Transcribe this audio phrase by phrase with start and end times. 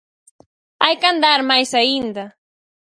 [0.83, 2.25] Hai que andar máis aínda.